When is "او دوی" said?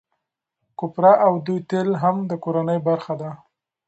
1.25-1.59